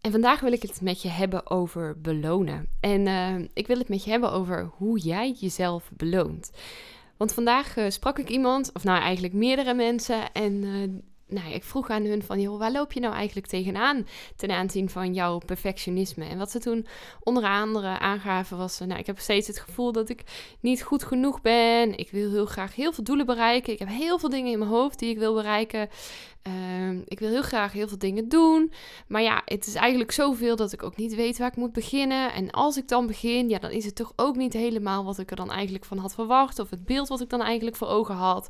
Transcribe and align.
En 0.00 0.10
vandaag 0.10 0.40
wil 0.40 0.52
ik 0.52 0.62
het 0.62 0.80
met 0.80 1.02
je 1.02 1.08
hebben 1.08 1.50
over 1.50 2.00
belonen. 2.00 2.68
En 2.80 3.06
uh, 3.06 3.48
ik 3.52 3.66
wil 3.66 3.78
het 3.78 3.88
met 3.88 4.04
je 4.04 4.10
hebben 4.10 4.32
over 4.32 4.70
hoe 4.76 4.98
jij 4.98 5.36
jezelf 5.38 5.90
beloont. 5.96 6.50
Want 7.16 7.32
vandaag 7.32 7.76
uh, 7.76 7.90
sprak 7.90 8.18
ik 8.18 8.28
iemand, 8.28 8.70
of 8.72 8.84
nou 8.84 9.00
eigenlijk 9.00 9.34
meerdere 9.34 9.74
mensen, 9.74 10.32
en 10.32 10.52
uh, 10.52 10.88
nou, 11.28 11.52
ik 11.52 11.64
vroeg 11.64 11.90
aan 11.90 12.04
hun 12.04 12.22
van, 12.22 12.40
joh, 12.40 12.58
waar 12.58 12.72
loop 12.72 12.92
je 12.92 13.00
nou 13.00 13.14
eigenlijk 13.14 13.46
tegenaan 13.46 14.06
ten 14.36 14.50
aanzien 14.50 14.90
van 14.90 15.14
jouw 15.14 15.38
perfectionisme? 15.38 16.24
En 16.24 16.38
wat 16.38 16.50
ze 16.50 16.58
toen 16.58 16.86
onder 17.22 17.44
andere 17.44 17.98
aangaven 17.98 18.56
was, 18.56 18.78
nou, 18.78 18.98
ik 18.98 19.06
heb 19.06 19.18
steeds 19.18 19.46
het 19.46 19.58
gevoel 19.58 19.92
dat 19.92 20.08
ik 20.08 20.22
niet 20.60 20.82
goed 20.82 21.04
genoeg 21.04 21.40
ben. 21.40 21.98
Ik 21.98 22.10
wil 22.10 22.30
heel 22.30 22.46
graag 22.46 22.74
heel 22.74 22.92
veel 22.92 23.04
doelen 23.04 23.26
bereiken. 23.26 23.72
Ik 23.72 23.78
heb 23.78 23.88
heel 23.88 24.18
veel 24.18 24.28
dingen 24.28 24.52
in 24.52 24.58
mijn 24.58 24.70
hoofd 24.70 24.98
die 24.98 25.10
ik 25.10 25.18
wil 25.18 25.34
bereiken. 25.34 25.88
Uh, 26.48 26.98
ik 27.04 27.18
wil 27.18 27.28
heel 27.28 27.42
graag 27.42 27.72
heel 27.72 27.88
veel 27.88 27.98
dingen 27.98 28.28
doen. 28.28 28.72
Maar 29.06 29.22
ja, 29.22 29.42
het 29.44 29.66
is 29.66 29.74
eigenlijk 29.74 30.12
zoveel 30.12 30.56
dat 30.56 30.72
ik 30.72 30.82
ook 30.82 30.96
niet 30.96 31.14
weet 31.14 31.38
waar 31.38 31.48
ik 31.48 31.56
moet 31.56 31.72
beginnen. 31.72 32.32
En 32.32 32.50
als 32.50 32.76
ik 32.76 32.88
dan 32.88 33.06
begin, 33.06 33.48
ja, 33.48 33.58
dan 33.58 33.70
is 33.70 33.84
het 33.84 33.94
toch 33.94 34.12
ook 34.16 34.36
niet 34.36 34.52
helemaal 34.52 35.04
wat 35.04 35.18
ik 35.18 35.30
er 35.30 35.36
dan 35.36 35.50
eigenlijk 35.50 35.84
van 35.84 35.98
had 35.98 36.14
verwacht. 36.14 36.58
Of 36.58 36.70
het 36.70 36.84
beeld 36.84 37.08
wat 37.08 37.20
ik 37.20 37.30
dan 37.30 37.42
eigenlijk 37.42 37.76
voor 37.76 37.88
ogen 37.88 38.14
had. 38.14 38.48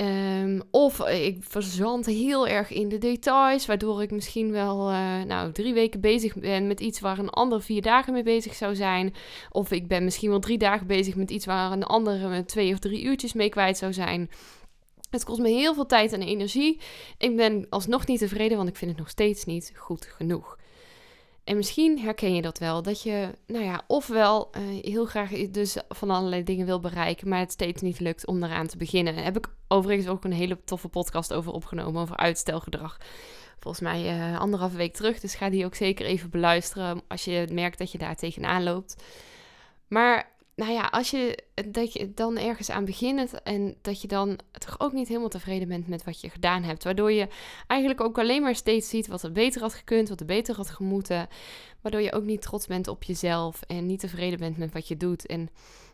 Um, 0.00 0.62
of 0.70 1.08
ik 1.08 1.36
verzand 1.40 2.06
heel 2.06 2.48
erg 2.48 2.70
in 2.70 2.88
de 2.88 2.98
details, 2.98 3.66
waardoor 3.66 4.02
ik 4.02 4.10
misschien 4.10 4.50
wel 4.50 4.90
uh, 4.90 5.22
nou, 5.22 5.52
drie 5.52 5.74
weken 5.74 6.00
bezig 6.00 6.34
ben 6.34 6.66
met 6.66 6.80
iets 6.80 7.00
waar 7.00 7.18
een 7.18 7.30
ander 7.30 7.62
vier 7.62 7.82
dagen 7.82 8.12
mee 8.12 8.22
bezig 8.22 8.54
zou 8.54 8.74
zijn. 8.74 9.14
Of 9.50 9.70
ik 9.70 9.88
ben 9.88 10.04
misschien 10.04 10.30
wel 10.30 10.38
drie 10.38 10.58
dagen 10.58 10.86
bezig 10.86 11.14
met 11.14 11.30
iets 11.30 11.46
waar 11.46 11.72
een 11.72 11.84
ander 11.84 12.28
met 12.28 12.48
twee 12.48 12.72
of 12.72 12.78
drie 12.78 13.02
uurtjes 13.02 13.32
mee 13.32 13.48
kwijt 13.48 13.78
zou 13.78 13.92
zijn. 13.92 14.30
Het 15.10 15.24
kost 15.24 15.40
me 15.40 15.48
heel 15.48 15.74
veel 15.74 15.86
tijd 15.86 16.12
en 16.12 16.22
energie. 16.22 16.80
Ik 17.18 17.36
ben 17.36 17.66
alsnog 17.70 18.06
niet 18.06 18.18
tevreden, 18.18 18.56
want 18.56 18.68
ik 18.68 18.76
vind 18.76 18.90
het 18.90 19.00
nog 19.00 19.10
steeds 19.10 19.44
niet 19.44 19.72
goed 19.76 20.04
genoeg. 20.04 20.58
En 21.44 21.56
misschien 21.56 21.98
herken 21.98 22.34
je 22.34 22.42
dat 22.42 22.58
wel, 22.58 22.82
dat 22.82 23.02
je, 23.02 23.28
nou 23.46 23.64
ja, 23.64 23.84
ofwel 23.86 24.50
heel 24.82 25.04
graag 25.04 25.30
dus 25.50 25.76
van 25.88 26.10
allerlei 26.10 26.42
dingen 26.42 26.66
wil 26.66 26.80
bereiken, 26.80 27.28
maar 27.28 27.38
het 27.38 27.52
steeds 27.52 27.82
niet 27.82 28.00
lukt 28.00 28.26
om 28.26 28.44
eraan 28.44 28.66
te 28.66 28.76
beginnen. 28.76 29.14
Heb 29.14 29.36
ik 29.36 29.48
overigens 29.68 30.08
ook 30.08 30.24
een 30.24 30.32
hele 30.32 30.58
toffe 30.64 30.88
podcast 30.88 31.32
over 31.32 31.52
opgenomen, 31.52 32.02
over 32.02 32.16
uitstelgedrag. 32.16 32.98
Volgens 33.58 33.82
mij 33.82 34.18
uh, 34.18 34.40
anderhalve 34.40 34.76
week 34.76 34.94
terug, 34.94 35.20
dus 35.20 35.34
ga 35.34 35.50
die 35.50 35.64
ook 35.64 35.74
zeker 35.74 36.06
even 36.06 36.30
beluisteren 36.30 37.02
als 37.08 37.24
je 37.24 37.48
merkt 37.52 37.78
dat 37.78 37.92
je 37.92 37.98
daar 37.98 38.16
tegenaan 38.16 38.62
loopt. 38.62 39.02
Maar 39.88 40.34
nou 40.56 40.72
ja, 40.72 40.82
als 40.82 41.10
je, 41.10 41.38
dat 41.66 41.92
je 41.92 42.14
dan 42.14 42.36
ergens 42.36 42.70
aan 42.70 42.84
begint 42.84 43.42
en 43.42 43.76
dat 43.82 44.00
je 44.00 44.08
dan 44.08 44.38
toch 44.52 44.80
ook 44.80 44.92
niet 44.92 45.08
helemaal 45.08 45.28
tevreden 45.28 45.68
bent 45.68 45.88
met 45.88 46.04
wat 46.04 46.20
je 46.20 46.30
gedaan 46.30 46.62
hebt. 46.62 46.84
Waardoor 46.84 47.12
je 47.12 47.28
eigenlijk 47.66 48.00
ook 48.00 48.18
alleen 48.18 48.42
maar 48.42 48.54
steeds 48.54 48.88
ziet 48.88 49.06
wat 49.06 49.22
er 49.22 49.32
beter 49.32 49.60
had 49.60 49.74
gekund, 49.74 50.08
wat 50.08 50.20
er 50.20 50.26
beter 50.26 50.56
had 50.56 50.70
gemoeten. 50.70 51.28
Waardoor 51.80 52.00
je 52.00 52.12
ook 52.12 52.24
niet 52.24 52.42
trots 52.42 52.66
bent 52.66 52.88
op 52.88 53.02
jezelf 53.02 53.62
en 53.62 53.86
niet 53.86 54.00
tevreden 54.00 54.38
bent 54.38 54.56
met 54.56 54.72
wat 54.72 54.88
je 54.88 54.96
doet. 54.96 55.26
En 55.26 55.50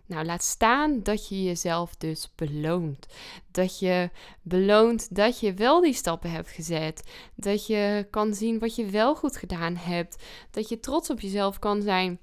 nou, 0.07 0.25
laat 0.25 0.43
staan 0.43 1.03
dat 1.03 1.29
je 1.29 1.43
jezelf 1.43 1.97
dus 1.97 2.31
beloont. 2.35 3.07
Dat 3.51 3.79
je 3.79 4.11
beloont 4.43 5.15
dat 5.15 5.41
je 5.41 5.55
wel 5.55 5.81
die 5.81 5.95
stappen 5.95 6.31
hebt 6.31 6.51
gezet. 6.51 7.11
Dat 7.35 7.67
je 7.67 8.07
kan 8.11 8.35
zien 8.35 8.59
wat 8.59 8.77
je 8.77 8.87
wel 8.87 9.15
goed 9.15 9.37
gedaan 9.37 9.77
hebt. 9.77 10.23
Dat 10.51 10.69
je 10.69 10.81
trots 10.81 11.11
op 11.11 11.21
jezelf 11.21 11.59
kan 11.59 11.83
zijn 11.83 12.19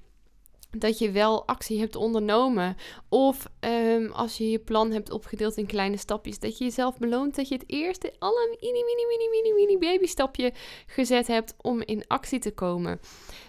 dat 0.78 0.98
je 0.98 1.12
wel 1.12 1.48
actie 1.48 1.80
hebt 1.80 1.96
ondernomen. 1.96 2.78
Of 3.10 3.48
um, 3.60 4.12
als 4.12 4.38
je 4.38 4.50
je 4.50 4.60
plan 4.60 4.92
hebt 4.92 5.12
opgedeeld 5.12 5.58
in 5.58 5.66
kleine 5.66 5.98
stapjes, 5.98 6.40
dat 6.40 6.58
je 6.58 6.64
jezelf 6.64 6.98
beloont 6.98 7.36
dat 7.36 7.48
je 7.48 7.56
het 7.56 7.64
eerste, 7.68 8.14
alle 8.20 8.58
mini, 8.62 8.84
mini, 8.84 9.06
mini, 9.08 9.30
mini, 9.30 9.54
mini 9.54 9.78
baby 9.78 10.06
stapje 10.06 10.54
gezet 10.86 11.28
hebt 11.28 11.54
om 11.62 11.82
in 11.82 12.08
actie 12.08 12.40
te 12.40 12.52
komen. 12.52 13.00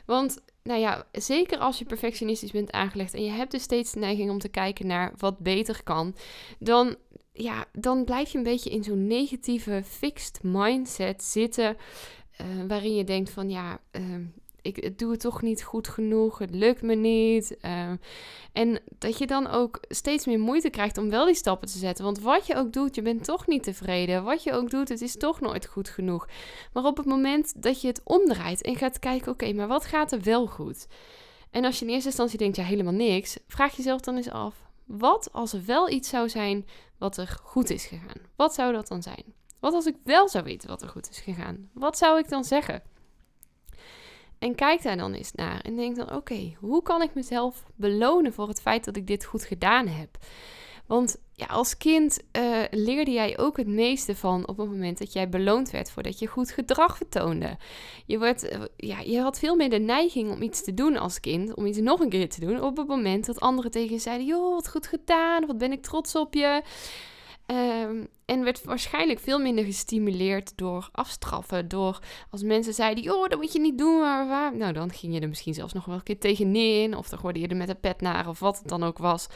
Want 0.07 0.39
nou 0.63 0.81
ja, 0.81 1.07
zeker 1.13 1.59
als 1.59 1.79
je 1.79 1.85
perfectionistisch 1.85 2.51
bent 2.51 2.73
aangelegd 2.73 3.15
en 3.15 3.25
je 3.25 3.31
hebt 3.31 3.51
dus 3.51 3.63
steeds 3.63 3.93
de 3.93 3.99
neiging 3.99 4.31
om 4.31 4.39
te 4.39 4.49
kijken 4.49 4.87
naar 4.87 5.13
wat 5.17 5.39
beter 5.39 5.83
kan, 5.83 6.15
dan, 6.59 6.97
ja, 7.33 7.65
dan 7.73 8.05
blijf 8.05 8.31
je 8.31 8.39
een 8.39 8.45
beetje 8.45 8.71
in 8.71 8.85
zo'n 8.85 9.07
negatieve 9.07 9.83
fixed 9.85 10.43
mindset 10.43 11.23
zitten. 11.23 11.77
Uh, 12.41 12.47
waarin 12.69 12.95
je 12.95 13.05
denkt 13.05 13.31
van 13.31 13.51
ja, 13.51 13.81
uh, 13.93 14.03
ik 14.63 14.99
doe 14.99 15.11
het 15.11 15.21
toch 15.21 15.43
niet 15.43 15.63
goed 15.63 15.89
genoeg, 15.89 16.39
het 16.39 16.55
lukt 16.55 16.83
me 16.83 16.95
niet. 16.95 17.57
Uh, 17.63 17.91
en 18.53 18.81
dat 18.99 19.19
je 19.19 19.27
dan 19.27 19.47
ook 19.47 19.81
steeds 19.89 20.27
meer 20.27 20.39
moeite 20.39 20.71
krijgt 20.71 20.99
om 20.99 21.11
wel 21.11 21.27
die 21.27 21.35
stappen 21.35 21.69
te 21.69 21.79
zetten. 21.79 22.05
Want 22.05 22.21
wat 22.21 22.47
je 22.47 22.57
ook 22.57 22.73
doet, 22.73 22.95
je 22.95 23.03
bent 23.03 23.25
toch 23.25 23.47
niet 23.47 23.63
tevreden. 23.63 24.25
Wat 24.25 24.43
je 24.43 24.53
ook 24.53 24.71
doet, 24.71 24.89
het 24.89 25.01
is 25.01 25.17
toch 25.17 25.41
nooit 25.41 25.67
goed 25.67 25.89
genoeg. 25.89 26.29
Maar 26.73 26.85
op 26.85 26.97
het 26.97 27.07
moment 27.07 27.63
dat 27.63 27.81
je 27.81 27.87
het 27.87 28.01
omdraait 28.05 28.63
en 28.63 28.77
gaat 28.77 28.99
kijken, 28.99 29.33
oké, 29.33 29.53
maar 29.53 29.69
wat 29.69 29.85
gaat 29.85 30.13
er 30.13 30.23
wel 30.23 30.47
goed? 30.47 30.87
En 31.51 31.65
als 31.65 31.79
je 31.79 31.85
in 31.85 31.91
eerste 31.91 32.09
instantie 32.09 32.39
denkt, 32.39 32.57
ja, 32.57 32.65
helemaal 32.65 32.93
niks, 32.93 33.39
vraag 33.47 33.77
jezelf 33.77 34.01
dan 34.01 34.17
eens 34.17 34.31
af. 34.31 34.55
Wat 34.85 35.33
als 35.33 35.53
er 35.53 35.65
wel 35.65 35.91
iets 35.91 36.09
zou 36.09 36.29
zijn 36.29 36.67
wat 36.99 37.17
er 37.17 37.39
goed 37.43 37.71
is 37.71 37.85
gegaan? 37.85 38.21
Wat 38.37 38.55
zou 38.55 38.73
dat 38.73 38.89
dan 38.89 39.03
zijn? 39.03 39.25
Wat 39.61 39.75
als 39.75 39.87
ik 39.87 39.97
wel 40.05 40.29
zou 40.29 40.45
weten 40.45 40.69
wat 40.69 40.83
er 40.83 40.89
goed 40.89 41.11
is 41.11 41.19
gegaan? 41.19 41.71
Wat 41.73 41.99
zou 41.99 42.19
ik 42.19 42.29
dan 42.29 42.45
zeggen? 42.45 42.83
En 44.41 44.55
kijk 44.55 44.83
daar 44.83 44.97
dan 44.97 45.13
eens 45.13 45.33
naar 45.33 45.61
en 45.61 45.77
denk 45.77 45.97
dan: 45.97 46.15
oké, 46.15 46.53
hoe 46.59 46.83
kan 46.83 47.03
ik 47.03 47.15
mezelf 47.15 47.65
belonen 47.77 48.33
voor 48.33 48.49
het 48.49 48.61
feit 48.61 48.85
dat 48.85 48.97
ik 48.97 49.07
dit 49.07 49.25
goed 49.25 49.45
gedaan 49.45 49.87
heb? 49.87 50.19
Want 50.87 51.17
ja, 51.33 51.47
als 51.47 51.77
kind 51.77 52.21
uh, 52.39 52.63
leerde 52.71 53.11
jij 53.11 53.39
ook 53.39 53.57
het 53.57 53.67
meeste 53.67 54.17
van 54.17 54.49
op 54.49 54.57
het 54.57 54.69
moment 54.69 54.99
dat 54.99 55.13
jij 55.13 55.29
beloond 55.29 55.71
werd 55.71 55.91
voordat 55.91 56.19
je 56.19 56.27
goed 56.27 56.51
gedrag 56.51 56.97
vertoonde. 56.97 57.57
Je, 58.07 58.19
werd, 58.19 58.53
uh, 58.53 58.61
ja, 58.77 59.01
je 59.01 59.21
had 59.21 59.39
veel 59.39 59.57
meer 59.57 59.71
de 59.71 59.79
neiging 59.79 60.31
om 60.31 60.43
iets 60.43 60.65
te 60.65 60.75
doen 60.75 60.97
als 60.97 61.21
kind, 61.21 61.55
om 61.55 61.67
iets 61.67 61.79
nog 61.79 62.01
een 62.01 62.09
keer 62.09 62.29
te 62.29 62.41
doen, 62.41 62.63
op 62.63 62.77
het 62.77 62.87
moment 62.87 63.27
dat 63.27 63.41
anderen 63.41 63.71
tegen 63.71 63.93
je 63.93 63.99
zeiden: 63.99 64.27
joh, 64.27 64.55
wat 64.55 64.69
goed 64.69 64.87
gedaan, 64.87 65.47
wat 65.47 65.59
ben 65.59 65.73
ik 65.73 65.83
trots 65.83 66.15
op 66.15 66.35
je. 66.35 66.63
Um, 67.51 68.09
en 68.25 68.45
werd 68.45 68.65
waarschijnlijk 68.65 69.19
veel 69.21 69.39
minder 69.39 69.65
gestimuleerd 69.65 70.53
door 70.57 70.89
afstraffen. 70.93 71.69
Door 71.69 71.99
als 72.31 72.43
mensen 72.43 72.75
zeiden: 72.75 73.05
joh, 73.05 73.29
dat 73.29 73.39
moet 73.39 73.53
je 73.53 73.61
niet 73.61 73.79
doen. 73.79 74.01
Maar 74.01 74.29
waar? 74.29 74.57
Nou, 74.57 74.73
dan 74.73 74.93
ging 74.93 75.15
je 75.15 75.21
er 75.21 75.29
misschien 75.29 75.55
zelfs 75.55 75.73
nog 75.73 75.85
wel 75.85 75.95
een 75.95 76.03
keer 76.03 76.19
tegenin. 76.19 76.97
Of 76.97 77.09
dan 77.09 77.19
gooide 77.19 77.41
je 77.41 77.49
er 77.49 77.57
met 77.57 77.69
een 77.69 77.81
pet 77.81 78.01
naar, 78.01 78.29
of 78.29 78.39
wat 78.39 78.59
het 78.59 78.69
dan 78.69 78.85
ook 78.85 78.99
was 78.99 79.29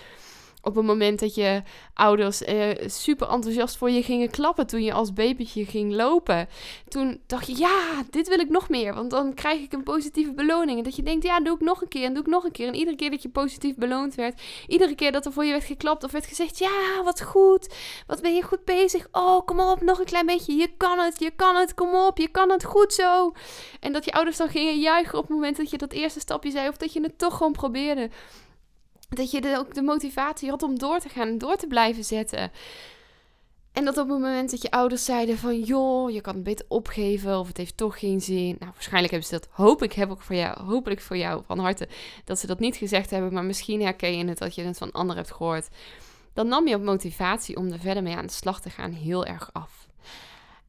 op 0.65 0.75
het 0.75 0.85
moment 0.85 1.21
dat 1.21 1.35
je 1.35 1.63
ouders 1.95 2.43
eh, 2.43 2.89
super 2.89 3.29
enthousiast 3.29 3.77
voor 3.77 3.91
je 3.91 4.03
gingen 4.03 4.31
klappen 4.31 4.67
toen 4.67 4.83
je 4.83 4.93
als 4.93 5.13
babytje 5.13 5.65
ging 5.65 5.93
lopen. 5.93 6.49
Toen 6.89 7.21
dacht 7.27 7.47
je, 7.47 7.59
ja, 7.59 8.03
dit 8.11 8.29
wil 8.29 8.39
ik 8.39 8.49
nog 8.49 8.69
meer, 8.69 8.95
want 8.95 9.11
dan 9.11 9.35
krijg 9.35 9.61
ik 9.61 9.73
een 9.73 9.83
positieve 9.83 10.33
beloning. 10.33 10.79
En 10.79 10.85
dat 10.85 10.97
je 10.97 11.03
denkt, 11.03 11.25
ja, 11.25 11.41
doe 11.41 11.55
ik 11.55 11.61
nog 11.61 11.83
een 11.83 11.89
keer 11.89 12.05
en 12.05 12.15
doe 12.15 12.23
ik 12.23 12.29
nog 12.29 12.45
een 12.45 12.53
keer. 12.53 12.69
En 12.69 12.75
iedere 12.75 12.97
keer 12.97 13.11
dat 13.11 13.23
je 13.23 13.29
positief 13.29 13.75
beloond 13.75 14.15
werd, 14.15 14.43
iedere 14.67 14.95
keer 14.95 15.13
dat 15.13 15.27
er 15.27 15.33
voor 15.33 15.45
je 15.45 15.53
werd 15.53 15.65
geklapt 15.65 16.05
of 16.05 16.13
werd 16.13 16.27
gezegd, 16.27 16.59
ja, 16.59 17.03
wat 17.05 17.23
goed, 17.23 17.75
wat 18.07 18.23
ben 18.23 18.35
je 18.35 18.43
goed 18.43 18.65
bezig. 18.65 19.09
Oh, 19.13 19.45
kom 19.45 19.61
op, 19.61 19.83
nog 19.83 19.99
een 19.99 20.05
klein 20.05 20.27
beetje, 20.27 20.55
je 20.55 20.71
kan 20.77 20.99
het, 20.99 21.19
je 21.19 21.31
kan 21.31 21.57
het, 21.57 21.75
kom 21.75 21.95
op, 21.95 22.19
je 22.19 22.29
kan 22.29 22.51
het 22.51 22.65
goed 22.65 22.93
zo. 22.93 23.33
En 23.81 23.93
dat 23.93 24.05
je 24.05 24.13
ouders 24.13 24.37
dan 24.37 24.49
gingen 24.49 24.81
juichen 24.81 25.19
op 25.19 25.25
het 25.25 25.33
moment 25.33 25.57
dat 25.57 25.71
je 25.71 25.79
dat 25.79 25.93
eerste 25.93 26.21
stapje 26.21 26.51
zei 26.51 26.69
of 26.69 26.77
dat 26.77 26.93
je 26.93 27.03
het 27.03 27.19
toch 27.19 27.37
gewoon 27.37 27.53
probeerde 27.53 28.11
dat 29.09 29.31
je 29.31 29.41
de, 29.41 29.57
ook 29.59 29.75
de 29.75 29.83
motivatie 29.83 30.51
had 30.51 30.63
om 30.63 30.79
door 30.79 30.99
te 30.99 31.09
gaan 31.09 31.29
en 31.29 31.39
door 31.39 31.57
te 31.57 31.67
blijven 31.67 32.05
zetten. 32.05 32.51
En 33.73 33.85
dat 33.85 33.99
op 33.99 34.09
het 34.09 34.19
moment 34.19 34.51
dat 34.51 34.63
je 34.63 34.71
ouders 34.71 35.05
zeiden 35.05 35.39
van 35.39 35.61
joh, 35.61 36.11
je 36.11 36.21
kan 36.21 36.35
het 36.35 36.43
beter 36.43 36.67
opgeven 36.69 37.39
of 37.39 37.49
het 37.49 37.57
heeft 37.57 37.77
toch 37.77 37.99
geen 37.99 38.21
zin. 38.21 38.57
Nou, 38.59 38.71
waarschijnlijk 38.73 39.11
hebben 39.13 39.29
ze 39.29 39.39
dat, 39.39 39.49
hoop 39.51 39.83
ik, 39.83 39.93
heb 39.93 40.11
ik 40.11 40.21
voor 40.21 40.37
jou, 40.37 40.61
hopelijk 40.61 41.01
voor 41.01 41.17
jou 41.17 41.43
van 41.47 41.59
harte, 41.59 41.89
dat 42.25 42.39
ze 42.39 42.47
dat 42.47 42.59
niet 42.59 42.77
gezegd 42.77 43.11
hebben, 43.11 43.33
maar 43.33 43.45
misschien 43.45 43.83
herken 43.83 44.19
je 44.19 44.25
het 44.25 44.39
dat 44.39 44.55
je 44.55 44.63
het 44.63 44.79
van 44.79 44.93
anderen 44.93 45.23
hebt 45.23 45.35
gehoord. 45.35 45.69
Dan 46.33 46.49
nam 46.49 46.69
je 46.69 46.75
op 46.75 46.83
motivatie 46.83 47.57
om 47.57 47.73
er 47.73 47.79
verder 47.79 48.03
mee 48.03 48.17
aan 48.17 48.27
de 48.27 48.33
slag 48.33 48.61
te 48.61 48.71
gaan 48.71 48.93
heel 48.93 49.25
erg 49.27 49.51
af. 49.53 49.89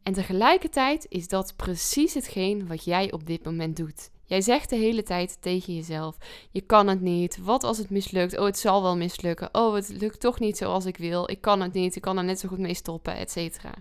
En 0.04 0.14
tegelijkertijd 0.14 1.06
is 1.10 1.28
dat 1.28 1.54
precies 1.56 2.14
hetgeen 2.14 2.68
wat 2.68 2.84
jij 2.84 3.12
op 3.12 3.26
dit 3.26 3.44
moment 3.46 3.78
doet. 3.78 4.10
Jij 4.26 4.42
zegt 4.42 4.70
de 4.70 4.76
hele 4.76 5.04
tijd 5.04 5.38
tegen 5.42 5.76
jezelf: 5.76 6.18
je 6.52 6.62
kan 6.62 6.88
het 6.88 7.02
niet. 7.02 7.38
Wat 7.42 7.64
als 7.64 7.78
het 7.78 7.90
mislukt? 7.90 8.38
Oh, 8.38 8.46
het 8.46 8.58
zal 8.58 8.82
wel 8.82 8.98
mislukken. 8.98 9.50
Oh, 9.52 9.74
het 9.74 9.90
lukt 9.90 10.20
toch 10.20 10.40
niet 10.40 10.58
zoals 10.58 10.86
ik 10.86 10.98
wil. 10.98 11.30
Ik 11.30 11.42
kan 11.42 11.62
het 11.62 11.74
niet. 11.74 11.96
Ik 11.96 12.02
kan 12.02 12.18
er 12.18 12.24
net 12.24 12.40
zo 12.40 12.48
goed 12.48 12.60
mee 12.60 12.74
stoppen, 12.74 13.16
et 13.16 13.32
cetera. 13.32 13.74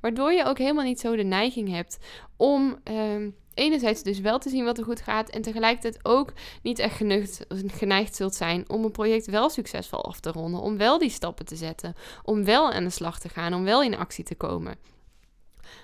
Waardoor 0.00 0.32
je 0.32 0.44
ook 0.44 0.58
helemaal 0.58 0.84
niet 0.84 1.00
zo 1.00 1.16
de 1.16 1.22
neiging 1.22 1.68
hebt 1.68 1.98
om. 2.36 2.76
Uh, 2.90 3.26
enerzijds 3.58 4.02
dus 4.02 4.20
wel 4.20 4.38
te 4.38 4.48
zien 4.48 4.64
wat 4.64 4.78
er 4.78 4.84
goed 4.84 5.00
gaat 5.00 5.30
en 5.30 5.42
tegelijkertijd 5.42 6.04
ook 6.04 6.32
niet 6.62 6.78
echt 6.78 6.96
geneigd, 6.96 7.44
geneigd 7.66 8.16
zult 8.16 8.34
zijn 8.34 8.70
om 8.70 8.84
een 8.84 8.90
project 8.90 9.26
wel 9.26 9.50
succesvol 9.50 10.04
af 10.04 10.20
te 10.20 10.32
ronden, 10.32 10.60
om 10.60 10.76
wel 10.76 10.98
die 10.98 11.10
stappen 11.10 11.46
te 11.46 11.56
zetten, 11.56 11.94
om 12.22 12.44
wel 12.44 12.72
aan 12.72 12.84
de 12.84 12.90
slag 12.90 13.20
te 13.20 13.28
gaan, 13.28 13.54
om 13.54 13.64
wel 13.64 13.82
in 13.82 13.96
actie 13.96 14.24
te 14.24 14.34
komen. 14.34 14.76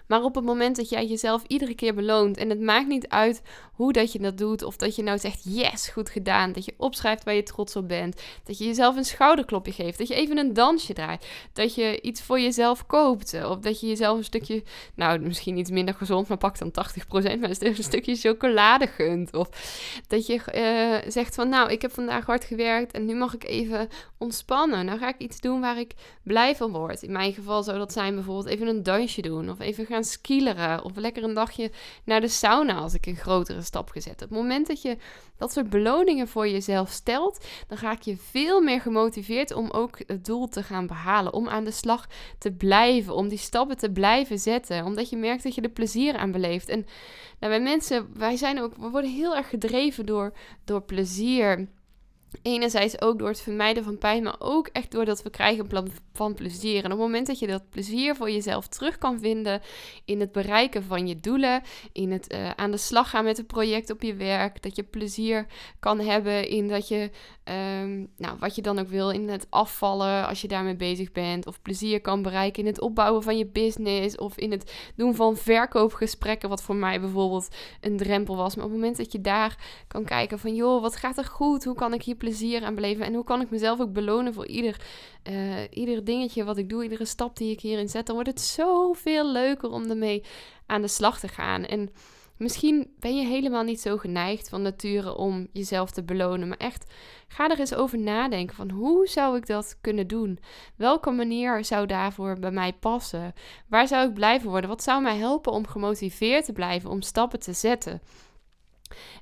Maar 0.06 0.23
op 0.23 0.35
het 0.35 0.45
moment 0.45 0.77
dat 0.77 0.89
jij 0.89 1.06
jezelf 1.06 1.43
iedere 1.47 1.75
keer 1.75 1.95
beloont, 1.95 2.37
en 2.37 2.49
het 2.51 2.61
maakt 2.61 2.89
niet 2.89 3.09
uit 3.09 3.43
hoe 3.73 3.93
dat 3.93 4.12
je 4.12 4.19
dat 4.19 4.39
doet, 4.39 4.62
of 4.62 4.77
dat 4.77 4.97
je 4.97 5.03
nou 5.03 5.19
zegt, 5.19 5.43
yes, 5.45 5.89
goed 5.89 6.09
gedaan, 6.09 6.53
dat 6.53 6.65
je 6.65 6.75
opschrijft 6.77 7.25
waar 7.25 7.35
je 7.35 7.43
trots 7.43 7.77
op 7.77 7.89
bent, 7.89 8.23
dat 8.45 8.59
je 8.59 8.65
jezelf 8.65 8.97
een 8.97 9.05
schouderklopje 9.05 9.73
geeft, 9.73 9.99
dat 9.99 10.09
je 10.09 10.15
even 10.15 10.39
een 10.39 10.53
dansje 10.53 10.93
draait, 10.93 11.27
dat 11.53 11.75
je 11.75 12.01
iets 12.01 12.23
voor 12.23 12.41
jezelf 12.41 12.87
koopt, 12.87 13.45
of 13.45 13.59
dat 13.59 13.81
je 13.81 13.87
jezelf 13.87 14.19
een 14.19 14.25
stukje, 14.25 14.62
nou 14.95 15.19
misschien 15.19 15.56
iets 15.56 15.71
minder 15.71 15.95
gezond, 15.95 16.29
maar 16.29 16.39
pak 16.39 16.59
dan 16.59 16.71
80%, 16.71 17.39
maar 17.41 17.51
een 17.59 17.77
stukje 17.77 18.17
chocolade 18.17 18.87
gunt, 18.87 19.35
of 19.35 19.49
dat 20.06 20.27
je 20.27 20.35
uh, 20.55 21.11
zegt 21.11 21.35
van, 21.35 21.49
nou, 21.49 21.71
ik 21.71 21.83
heb 21.83 21.93
vandaag 21.93 22.27
hard 22.27 22.45
gewerkt 22.45 22.93
en 22.93 23.05
nu 23.05 23.15
mag 23.15 23.35
ik 23.35 23.45
even 23.45 23.89
ontspannen. 24.19 24.85
Nou 24.85 24.99
ga 24.99 25.09
ik 25.09 25.19
iets 25.19 25.41
doen 25.41 25.61
waar 25.61 25.79
ik 25.79 25.93
blij 26.23 26.56
van 26.56 26.73
word. 26.73 27.03
In 27.03 27.12
mijn 27.12 27.33
geval 27.33 27.62
zou 27.62 27.79
dat 27.79 27.93
zijn 27.93 28.15
bijvoorbeeld 28.15 28.47
even 28.47 28.67
een 28.67 28.83
dansje 28.83 29.23
doen, 29.23 29.51
of 29.51 29.61
even 29.61 29.87
gaan 29.87 29.94
skileren, 30.02 30.85
of 30.85 30.96
lekker 30.96 31.23
een 31.23 31.35
dagje 31.35 31.70
naar 32.05 32.20
de 32.20 32.29
sauna 32.29 32.75
als 32.75 32.94
ik 32.94 33.06
een 33.06 33.17
grotere 33.17 33.62
stap 33.62 33.91
gezet. 33.91 34.12
Op 34.12 34.20
het 34.20 34.31
moment 34.31 34.67
dat 34.67 34.82
je 34.82 34.96
dat 35.37 35.52
soort 35.52 35.70
beloningen 35.70 36.29
voor 36.29 36.49
jezelf 36.49 36.91
stelt, 36.91 37.44
dan 37.69 37.79
ga 37.79 37.93
ik 37.93 38.02
je 38.02 38.17
veel 38.17 38.61
meer 38.61 38.81
gemotiveerd 38.81 39.52
om 39.52 39.70
ook 39.70 39.99
het 40.06 40.25
doel 40.25 40.49
te 40.49 40.62
gaan 40.62 40.87
behalen. 40.87 41.32
Om 41.32 41.49
aan 41.49 41.64
de 41.64 41.70
slag 41.70 42.06
te 42.38 42.52
blijven, 42.52 43.14
om 43.14 43.29
die 43.29 43.38
stappen 43.38 43.76
te 43.76 43.91
blijven 43.91 44.38
zetten. 44.38 44.85
Omdat 44.85 45.11
je 45.11 45.17
merkt 45.17 45.43
dat 45.43 45.55
je 45.55 45.61
er 45.61 45.69
plezier 45.69 46.17
aan 46.17 46.32
beleeft. 46.32 46.69
En 46.69 46.87
nou, 47.38 47.52
wij 47.52 47.61
mensen, 47.61 48.08
wij 48.14 48.37
zijn 48.37 48.61
ook, 48.61 48.76
we 48.76 48.88
worden 48.88 49.11
heel 49.11 49.37
erg 49.37 49.49
gedreven 49.49 50.06
door, 50.06 50.32
door 50.64 50.82
plezier 50.82 51.69
Enerzijds 52.42 53.00
ook 53.00 53.19
door 53.19 53.28
het 53.28 53.40
vermijden 53.40 53.84
van 53.84 53.98
pijn, 53.98 54.22
maar 54.22 54.36
ook 54.38 54.69
echt 54.72 54.90
doordat 54.90 55.22
we 55.22 55.31
krijgen 55.31 55.66
plan 55.66 55.88
van 56.12 56.34
plezier. 56.34 56.78
En 56.78 56.84
op 56.84 56.90
het 56.90 56.98
moment 56.98 57.26
dat 57.26 57.38
je 57.38 57.46
dat 57.46 57.70
plezier 57.70 58.16
voor 58.16 58.31
jezelf 58.31 58.66
terug 58.66 58.98
kan 58.98 59.20
vinden 59.20 59.62
in 60.04 60.20
het 60.20 60.32
bereiken 60.32 60.82
van 60.84 61.06
je 61.06 61.20
doelen, 61.20 61.62
in 61.92 62.12
het 62.12 62.32
uh, 62.32 62.50
aan 62.50 62.70
de 62.70 62.76
slag 62.76 63.10
gaan 63.10 63.25
met 63.25 63.38
een 63.38 63.46
project 63.46 63.90
op 63.90 64.02
je 64.02 64.14
werk, 64.14 64.62
dat 64.62 64.76
je 64.76 64.82
plezier 64.82 65.46
kan 65.81 66.00
hebben 66.00 66.48
in 66.48 66.69
dat 66.69 66.88
je, 66.88 67.10
um, 67.81 68.08
nou, 68.16 68.36
wat 68.38 68.54
je 68.54 68.62
dan 68.62 68.78
ook 68.78 68.88
wil, 68.88 69.10
in 69.10 69.28
het 69.28 69.46
afvallen 69.50 70.26
als 70.28 70.40
je 70.40 70.48
daarmee 70.48 70.76
bezig 70.76 71.12
bent, 71.12 71.46
of 71.46 71.62
plezier 71.62 72.00
kan 72.00 72.22
bereiken 72.22 72.62
in 72.62 72.69
het 72.69 72.81
opbouwen 72.81 73.22
van 73.22 73.38
je 73.38 73.46
business, 73.46 74.16
of 74.16 74.36
in 74.36 74.50
het 74.50 74.72
doen 74.96 75.14
van 75.14 75.36
verkoopgesprekken, 75.36 76.48
wat 76.48 76.62
voor 76.62 76.76
mij 76.76 77.00
bijvoorbeeld 77.00 77.48
een 77.81 77.96
drempel 77.96 78.36
was. 78.36 78.54
Maar 78.54 78.64
op 78.64 78.70
het 78.70 78.81
moment 78.81 78.96
dat 78.96 79.12
je 79.12 79.20
daar 79.20 79.56
kan 79.88 80.04
kijken 80.04 80.38
van, 80.38 80.54
joh, 80.54 80.82
wat 80.82 80.96
gaat 80.96 81.19
er 81.19 81.25
goed? 81.25 81.64
Hoe 81.64 81.75
kan 81.75 81.94
ik 81.94 82.02
hier 82.02 82.16
plezier 82.25 82.65
aan 82.65 82.75
beleven? 82.75 83.06
En 83.06 83.15
hoe 83.15 83.25
kan 83.25 83.41
ik 83.41 83.50
mezelf 83.50 83.81
ook 83.81 83.93
belonen 83.93 84.35
voor 84.35 84.47
ieder, 84.47 84.81
uh, 85.31 85.56
ieder 85.71 86.05
dingetje 86.05 86.44
wat 86.44 86.59
ik 86.59 86.69
doe, 86.69 86.82
iedere 86.82 87.05
stap 87.05 87.37
die 87.37 87.50
ik 87.50 87.61
hierin 87.61 87.88
zet? 87.88 88.06
Dan 88.06 88.15
wordt 88.15 88.31
het 88.31 88.41
zoveel 88.41 89.32
leuker 89.32 89.71
om 89.71 89.91
ermee 89.91 90.25
aan 90.67 90.82
de 90.82 90.88
slag 90.88 91.21
te 91.21 91.29
gaan. 91.29 91.65
En 91.65 91.91
misschien 92.37 92.94
ben 92.99 93.17
je 93.17 93.26
helemaal 93.26 93.62
niet 93.62 93.81
zo 93.81 93.97
geneigd 93.97 94.49
van 94.49 94.62
nature 94.62 95.17
om 95.17 95.49
jezelf 95.53 95.91
te 95.91 96.03
belonen. 96.03 96.49
Maar 96.49 96.59
echt, 96.59 96.93
ga 97.29 97.50
er 97.50 97.61
eens 97.61 97.75
over 97.75 97.99
nadenken 97.99 98.56
van 98.56 98.70
hoe 98.70 99.06
zou 99.06 99.37
ik 99.37 99.47
dat 99.47 99.79
kunnen 99.81 100.06
doen? 100.06 100.38
Welke 100.77 101.11
manier 101.11 101.65
zou 101.65 101.87
daarvoor 101.87 102.38
bij 102.38 102.50
mij 102.50 102.73
passen? 102.73 103.32
Waar 103.69 103.88
zou 103.88 104.09
ik 104.09 104.15
blijven 104.15 104.50
worden? 104.50 104.70
Wat 104.70 104.82
zou 104.82 105.03
mij 105.03 105.17
helpen 105.17 105.53
om 105.53 105.67
gemotiveerd 105.67 106.44
te 106.44 106.53
blijven, 106.53 106.91
om 106.91 107.03
stappen 107.03 107.41
te 107.41 107.53
zetten? 107.53 108.00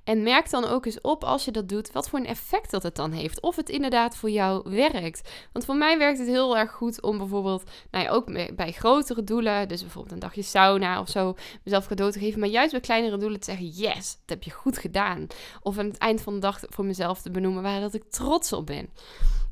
En 0.04 0.22
merk 0.22 0.50
dan 0.50 0.64
ook 0.64 0.86
eens 0.86 1.00
op 1.00 1.24
als 1.24 1.44
je 1.44 1.50
dat 1.50 1.68
doet, 1.68 1.92
wat 1.92 2.08
voor 2.08 2.18
een 2.18 2.26
effect 2.26 2.70
dat 2.70 2.82
het 2.82 2.96
dan 2.96 3.12
heeft. 3.12 3.40
Of 3.40 3.56
het 3.56 3.68
inderdaad 3.68 4.16
voor 4.16 4.30
jou 4.30 4.70
werkt. 4.70 5.30
Want 5.52 5.64
voor 5.64 5.76
mij 5.76 5.98
werkt 5.98 6.18
het 6.18 6.28
heel 6.28 6.56
erg 6.56 6.70
goed 6.70 7.02
om 7.02 7.18
bijvoorbeeld, 7.18 7.70
nou 7.90 8.04
ja, 8.04 8.10
ook 8.10 8.54
bij 8.56 8.72
grotere 8.72 9.24
doelen, 9.24 9.68
dus 9.68 9.80
bijvoorbeeld 9.80 10.14
een 10.14 10.20
dagje 10.20 10.42
sauna 10.42 11.00
of 11.00 11.08
zo, 11.08 11.36
mezelf 11.64 11.86
cadeau 11.86 12.12
te 12.12 12.18
geven. 12.18 12.40
Maar 12.40 12.48
juist 12.48 12.70
bij 12.70 12.80
kleinere 12.80 13.16
doelen 13.16 13.40
te 13.40 13.50
zeggen, 13.50 13.66
yes, 13.66 14.12
dat 14.12 14.20
heb 14.26 14.42
je 14.42 14.50
goed 14.50 14.78
gedaan. 14.78 15.26
Of 15.62 15.78
aan 15.78 15.86
het 15.86 15.98
eind 15.98 16.20
van 16.20 16.34
de 16.34 16.40
dag 16.40 16.60
voor 16.68 16.84
mezelf 16.84 17.22
te 17.22 17.30
benoemen 17.30 17.62
waar 17.62 17.80
dat 17.80 17.94
ik 17.94 18.04
trots 18.10 18.52
op 18.52 18.66
ben. 18.66 18.88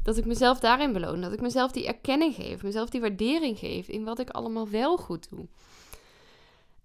Dat 0.02 0.16
ik 0.16 0.24
mezelf 0.24 0.58
daarin 0.58 0.92
beloon. 0.92 1.20
Dat 1.20 1.32
ik 1.32 1.40
mezelf 1.40 1.72
die 1.72 1.86
erkenning 1.86 2.34
geef. 2.34 2.62
Mezelf 2.62 2.88
die 2.88 3.00
waardering 3.00 3.58
geef 3.58 3.88
in 3.88 4.04
wat 4.04 4.18
ik 4.18 4.30
allemaal 4.30 4.68
wel 4.68 4.96
goed 4.96 5.30
doe. 5.30 5.46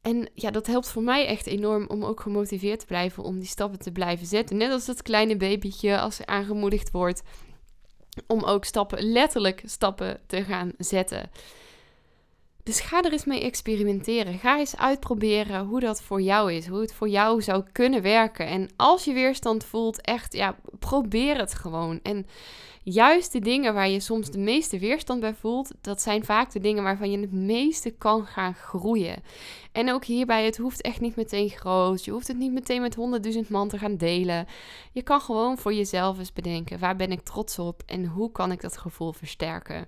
En 0.05 0.29
ja, 0.33 0.51
dat 0.51 0.67
helpt 0.67 0.89
voor 0.89 1.03
mij 1.03 1.25
echt 1.25 1.45
enorm 1.47 1.85
om 1.87 2.03
ook 2.03 2.19
gemotiveerd 2.19 2.79
te 2.79 2.85
blijven 2.85 3.23
om 3.23 3.39
die 3.39 3.47
stappen 3.47 3.79
te 3.79 3.91
blijven 3.91 4.27
zetten. 4.27 4.57
Net 4.57 4.71
als 4.71 4.85
dat 4.85 5.01
kleine 5.01 5.37
babytje 5.37 5.99
als 5.99 6.15
ze 6.15 6.25
aangemoedigd 6.25 6.91
wordt 6.91 7.21
om 8.27 8.43
ook 8.43 8.65
stappen, 8.65 9.11
letterlijk 9.11 9.61
stappen 9.65 10.19
te 10.27 10.43
gaan 10.43 10.71
zetten. 10.77 11.29
Dus 12.65 12.79
ga 12.79 13.01
er 13.01 13.11
eens 13.11 13.25
mee 13.25 13.41
experimenteren. 13.41 14.39
Ga 14.39 14.57
eens 14.57 14.77
uitproberen 14.77 15.65
hoe 15.65 15.79
dat 15.79 16.01
voor 16.01 16.21
jou 16.21 16.53
is. 16.53 16.67
Hoe 16.67 16.81
het 16.81 16.93
voor 16.93 17.09
jou 17.09 17.41
zou 17.41 17.63
kunnen 17.71 18.01
werken. 18.01 18.47
En 18.47 18.69
als 18.75 19.03
je 19.05 19.13
weerstand 19.13 19.63
voelt, 19.63 20.01
echt, 20.01 20.33
ja, 20.33 20.55
probeer 20.79 21.37
het 21.37 21.53
gewoon. 21.53 21.99
En 22.03 22.25
juist 22.83 23.31
de 23.31 23.39
dingen 23.39 23.73
waar 23.73 23.89
je 23.89 23.99
soms 23.99 24.31
de 24.31 24.37
meeste 24.37 24.79
weerstand 24.79 25.19
bij 25.19 25.33
voelt, 25.33 25.71
dat 25.81 26.01
zijn 26.01 26.25
vaak 26.25 26.51
de 26.51 26.59
dingen 26.59 26.83
waarvan 26.83 27.11
je 27.11 27.19
het 27.19 27.31
meeste 27.31 27.91
kan 27.91 28.25
gaan 28.25 28.55
groeien. 28.55 29.23
En 29.71 29.91
ook 29.91 30.05
hierbij, 30.05 30.45
het 30.45 30.57
hoeft 30.57 30.81
echt 30.81 30.99
niet 30.99 31.15
meteen 31.15 31.49
groot. 31.49 32.05
Je 32.05 32.11
hoeft 32.11 32.27
het 32.27 32.37
niet 32.37 32.53
meteen 32.53 32.81
met 32.81 32.95
honderdduizend 32.95 33.49
man 33.49 33.67
te 33.67 33.77
gaan 33.77 33.97
delen. 33.97 34.47
Je 34.91 35.01
kan 35.01 35.21
gewoon 35.21 35.57
voor 35.57 35.73
jezelf 35.73 36.17
eens 36.17 36.33
bedenken, 36.33 36.79
waar 36.79 36.95
ben 36.95 37.11
ik 37.11 37.21
trots 37.21 37.59
op 37.59 37.83
en 37.85 38.05
hoe 38.05 38.31
kan 38.31 38.51
ik 38.51 38.61
dat 38.61 38.77
gevoel 38.77 39.11
versterken? 39.11 39.87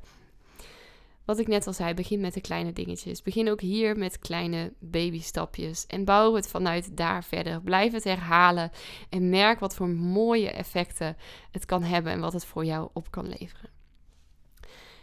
Wat 1.27 1.39
ik 1.39 1.47
net 1.47 1.67
al 1.67 1.73
zei, 1.73 1.93
begin 1.93 2.19
met 2.19 2.33
de 2.33 2.41
kleine 2.41 2.73
dingetjes. 2.73 3.21
Begin 3.21 3.49
ook 3.49 3.61
hier 3.61 3.97
met 3.97 4.19
kleine 4.19 4.73
babystapjes. 4.79 5.85
En 5.85 6.05
bouw 6.05 6.33
het 6.33 6.47
vanuit 6.47 6.97
daar 6.97 7.23
verder. 7.23 7.61
Blijf 7.61 7.91
het 7.91 8.03
herhalen. 8.03 8.71
En 9.09 9.29
merk 9.29 9.59
wat 9.59 9.75
voor 9.75 9.89
mooie 9.89 10.51
effecten 10.51 11.17
het 11.51 11.65
kan 11.65 11.83
hebben 11.83 12.11
en 12.11 12.19
wat 12.19 12.33
het 12.33 12.45
voor 12.45 12.65
jou 12.65 12.89
op 12.93 13.11
kan 13.11 13.27
leveren. 13.27 13.76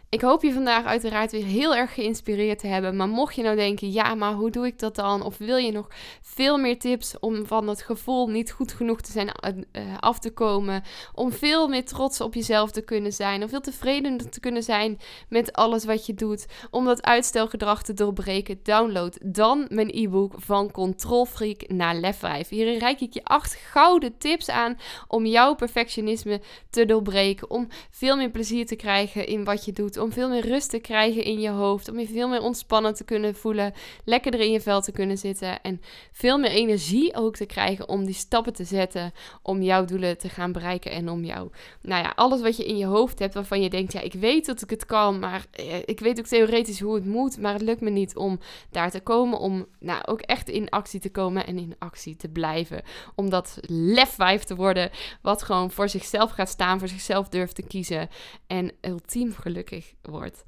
Ik 0.08 0.20
hoop 0.20 0.42
je 0.42 0.52
vandaag 0.52 0.84
uiteraard 0.84 1.32
weer 1.32 1.44
heel 1.44 1.74
erg 1.74 1.94
geïnspireerd 1.94 2.58
te 2.58 2.66
hebben. 2.66 2.96
Maar 2.96 3.08
mocht 3.08 3.34
je 3.34 3.42
nou 3.42 3.56
denken, 3.56 3.92
ja, 3.92 4.14
maar 4.14 4.32
hoe 4.32 4.50
doe 4.50 4.66
ik 4.66 4.78
dat 4.78 4.94
dan? 4.94 5.22
Of 5.22 5.38
wil 5.38 5.56
je 5.56 5.72
nog 5.72 5.88
veel 6.22 6.58
meer 6.58 6.78
tips 6.78 7.18
om 7.18 7.46
van 7.46 7.68
het 7.68 7.82
gevoel 7.82 8.28
niet 8.28 8.52
goed 8.52 8.72
genoeg 8.72 9.00
te 9.00 9.12
zijn 9.12 9.30
uh, 9.72 9.82
af 10.00 10.18
te 10.18 10.30
komen? 10.30 10.82
Om 11.14 11.32
veel 11.32 11.68
meer 11.68 11.84
trots 11.84 12.20
op 12.20 12.34
jezelf 12.34 12.70
te 12.70 12.80
kunnen 12.80 13.12
zijn. 13.12 13.42
Om 13.42 13.48
veel 13.48 13.60
tevredener 13.60 14.28
te 14.30 14.40
kunnen 14.40 14.62
zijn 14.62 14.98
met 15.28 15.52
alles 15.52 15.84
wat 15.84 16.06
je 16.06 16.14
doet. 16.14 16.46
Om 16.70 16.84
dat 16.84 17.04
uitstelgedrag 17.04 17.82
te 17.82 17.94
doorbreken. 17.94 18.58
Download 18.62 19.18
dan 19.22 19.66
mijn 19.68 19.90
e-book 19.92 20.34
van 20.36 20.70
Control 20.70 21.26
Freak 21.26 21.68
naar 21.68 21.94
Lef 21.94 22.18
5. 22.18 22.48
Hierin 22.48 22.78
reik 22.78 23.00
ik 23.00 23.12
je 23.14 23.24
acht 23.24 23.54
gouden 23.54 24.18
tips 24.18 24.50
aan 24.50 24.78
om 25.08 25.26
jouw 25.26 25.54
perfectionisme 25.54 26.40
te 26.70 26.86
doorbreken. 26.86 27.50
Om 27.50 27.68
veel 27.90 28.16
meer 28.16 28.30
plezier 28.30 28.66
te 28.66 28.76
krijgen 28.76 29.26
in 29.26 29.44
wat 29.44 29.64
je 29.64 29.72
doet 29.72 29.93
om 29.98 30.12
veel 30.12 30.28
meer 30.28 30.46
rust 30.46 30.70
te 30.70 30.78
krijgen 30.78 31.24
in 31.24 31.40
je 31.40 31.48
hoofd. 31.48 31.88
Om 31.88 31.98
je 31.98 32.06
veel 32.06 32.28
meer 32.28 32.40
ontspannen 32.40 32.94
te 32.94 33.04
kunnen 33.04 33.34
voelen. 33.34 33.72
Lekkerder 34.04 34.40
in 34.40 34.50
je 34.50 34.60
vel 34.60 34.80
te 34.80 34.92
kunnen 34.92 35.18
zitten. 35.18 35.62
En 35.62 35.80
veel 36.12 36.38
meer 36.38 36.50
energie 36.50 37.14
ook 37.14 37.36
te 37.36 37.46
krijgen 37.46 37.88
om 37.88 38.04
die 38.04 38.14
stappen 38.14 38.52
te 38.52 38.64
zetten. 38.64 39.12
Om 39.42 39.62
jouw 39.62 39.84
doelen 39.84 40.18
te 40.18 40.28
gaan 40.28 40.52
bereiken. 40.52 40.90
En 40.90 41.08
om 41.10 41.24
jou, 41.24 41.50
nou 41.80 42.02
ja, 42.02 42.12
alles 42.14 42.40
wat 42.40 42.56
je 42.56 42.66
in 42.66 42.76
je 42.76 42.86
hoofd 42.86 43.18
hebt 43.18 43.34
waarvan 43.34 43.62
je 43.62 43.70
denkt, 43.70 43.92
ja, 43.92 44.00
ik 44.00 44.12
weet 44.12 44.46
dat 44.46 44.62
ik 44.62 44.70
het 44.70 44.86
kan. 44.86 45.18
Maar 45.18 45.46
eh, 45.50 45.76
ik 45.84 46.00
weet 46.00 46.18
ook 46.18 46.26
theoretisch 46.26 46.80
hoe 46.80 46.94
het 46.94 47.06
moet. 47.06 47.38
Maar 47.38 47.52
het 47.52 47.62
lukt 47.62 47.80
me 47.80 47.90
niet 47.90 48.16
om 48.16 48.38
daar 48.70 48.90
te 48.90 49.00
komen. 49.00 49.38
Om 49.38 49.66
nou 49.78 50.04
ook 50.06 50.20
echt 50.20 50.48
in 50.48 50.68
actie 50.68 51.00
te 51.00 51.10
komen 51.10 51.46
en 51.46 51.58
in 51.58 51.74
actie 51.78 52.16
te 52.16 52.28
blijven. 52.28 52.82
Om 53.14 53.30
dat 53.30 53.58
lefwijf 53.66 54.44
te 54.44 54.54
worden. 54.54 54.90
Wat 55.22 55.42
gewoon 55.42 55.70
voor 55.70 55.88
zichzelf 55.88 56.30
gaat 56.30 56.48
staan. 56.48 56.78
Voor 56.78 56.88
zichzelf 56.88 57.28
durft 57.28 57.54
te 57.54 57.62
kiezen. 57.62 58.08
En 58.46 58.72
ultiem 58.80 59.32
gelukkig 59.32 59.83
wordt. 60.02 60.44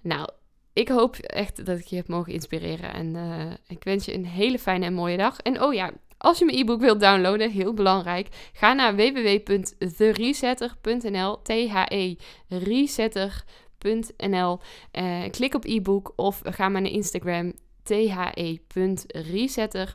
Nou, 0.00 0.28
ik 0.72 0.88
hoop 0.88 1.16
echt 1.16 1.66
dat 1.66 1.78
ik 1.78 1.86
je 1.86 1.96
heb 1.96 2.08
mogen 2.08 2.32
inspireren. 2.32 2.92
En 2.92 3.14
uh, 3.14 3.52
ik 3.66 3.84
wens 3.84 4.04
je 4.04 4.14
een 4.14 4.26
hele 4.26 4.58
fijne 4.58 4.84
en 4.84 4.94
mooie 4.94 5.16
dag. 5.16 5.38
En 5.38 5.62
oh 5.62 5.74
ja, 5.74 5.92
als 6.18 6.38
je 6.38 6.44
mijn 6.44 6.58
e-book 6.58 6.80
wilt 6.80 7.00
downloaden, 7.00 7.50
heel 7.50 7.74
belangrijk, 7.74 8.28
ga 8.52 8.72
naar 8.72 8.96
www.theresetter.nl. 8.96 11.42
T-H-E 11.42 12.14
resetter.nl. 12.48 14.58
Uh, 14.92 15.22
klik 15.30 15.54
op 15.54 15.64
e-book 15.64 16.12
of 16.16 16.40
ga 16.44 16.68
maar 16.68 16.82
naar 16.82 16.90
Instagram 16.90 17.52
the.resetter. 17.82 19.94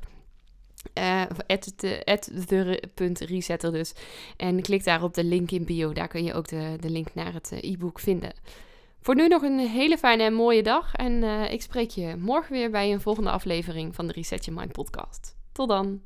Uh, 0.99 1.23
the.resetter 2.95 3.71
dus. 3.71 3.93
En 4.37 4.61
klik 4.61 4.83
daar 4.83 5.03
op 5.03 5.13
de 5.13 5.23
link 5.23 5.51
in 5.51 5.65
bio. 5.65 5.93
Daar 5.93 6.07
kun 6.07 6.23
je 6.23 6.33
ook 6.33 6.47
de, 6.47 6.77
de 6.79 6.89
link 6.89 7.13
naar 7.13 7.33
het 7.33 7.51
e-book 7.59 7.99
vinden. 7.99 8.33
Voor 9.05 9.15
nu 9.15 9.27
nog 9.27 9.41
een 9.41 9.59
hele 9.59 9.97
fijne 9.97 10.23
en 10.23 10.33
mooie 10.33 10.63
dag. 10.63 10.93
En 10.93 11.11
uh, 11.11 11.51
ik 11.51 11.61
spreek 11.61 11.89
je 11.89 12.15
morgen 12.19 12.51
weer 12.51 12.71
bij 12.71 12.91
een 12.91 13.01
volgende 13.01 13.29
aflevering 13.29 13.95
van 13.95 14.07
de 14.07 14.13
Reset 14.13 14.45
Your 14.45 14.59
Mind 14.59 14.71
podcast. 14.71 15.35
Tot 15.51 15.69
dan. 15.69 16.01